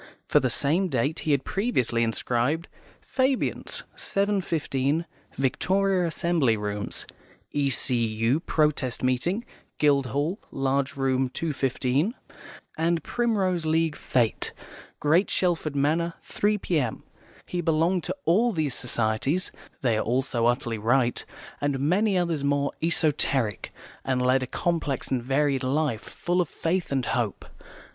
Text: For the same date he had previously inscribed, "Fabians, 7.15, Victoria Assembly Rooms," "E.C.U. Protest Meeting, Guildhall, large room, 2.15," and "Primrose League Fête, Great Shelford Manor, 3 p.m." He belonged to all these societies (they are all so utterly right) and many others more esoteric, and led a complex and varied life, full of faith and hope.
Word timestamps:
For 0.27 0.39
the 0.39 0.49
same 0.49 0.87
date 0.87 1.19
he 1.19 1.31
had 1.31 1.43
previously 1.45 2.01
inscribed, 2.01 2.67
"Fabians, 3.01 3.83
7.15, 3.95 5.05
Victoria 5.37 6.07
Assembly 6.07 6.57
Rooms," 6.57 7.05
"E.C.U. 7.51 8.39
Protest 8.39 9.03
Meeting, 9.03 9.45
Guildhall, 9.77 10.39
large 10.49 10.95
room, 10.95 11.29
2.15," 11.29 12.13
and 12.79 13.03
"Primrose 13.03 13.67
League 13.67 13.95
Fête, 13.95 14.53
Great 14.99 15.29
Shelford 15.29 15.75
Manor, 15.75 16.15
3 16.21 16.57
p.m." 16.57 17.03
He 17.45 17.61
belonged 17.61 18.03
to 18.05 18.15
all 18.25 18.51
these 18.53 18.73
societies 18.73 19.51
(they 19.81 19.99
are 19.99 20.03
all 20.03 20.23
so 20.23 20.47
utterly 20.47 20.79
right) 20.79 21.23
and 21.61 21.79
many 21.79 22.17
others 22.17 22.43
more 22.43 22.71
esoteric, 22.81 23.71
and 24.03 24.19
led 24.19 24.41
a 24.41 24.47
complex 24.47 25.11
and 25.11 25.21
varied 25.21 25.61
life, 25.61 26.01
full 26.01 26.41
of 26.41 26.49
faith 26.49 26.91
and 26.91 27.05
hope. 27.05 27.45